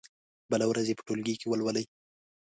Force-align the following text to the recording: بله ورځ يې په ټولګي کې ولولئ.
بله 0.51 0.65
ورځ 0.67 0.85
يې 0.89 0.97
په 0.97 1.03
ټولګي 1.07 1.35
کې 1.39 1.47
ولولئ. 1.49 1.85